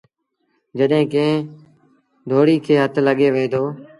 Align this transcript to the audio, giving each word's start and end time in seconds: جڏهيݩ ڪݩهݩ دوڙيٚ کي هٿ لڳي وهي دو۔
جڏهيݩ 0.77 1.09
ڪݩهݩ 1.13 1.47
دوڙيٚ 2.29 2.63
کي 2.65 2.73
هٿ 2.81 2.93
لڳي 3.07 3.27
وهي 3.33 3.47
دو۔ 3.53 3.63